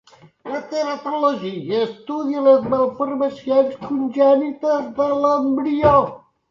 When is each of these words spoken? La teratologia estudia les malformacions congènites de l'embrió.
La 0.51 0.61
teratologia 0.69 1.83
estudia 1.89 2.43
les 2.47 2.67
malformacions 2.73 3.79
congènites 3.87 4.93
de 5.01 5.13
l'embrió. 5.25 5.97